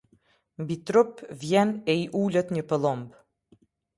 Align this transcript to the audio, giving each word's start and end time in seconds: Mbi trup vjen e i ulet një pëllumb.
Mbi 0.61 0.75
trup 0.87 1.11
vjen 1.41 1.69
e 1.93 1.97
i 2.03 2.09
ulet 2.23 2.53
një 2.57 2.63
pëllumb. 2.71 3.07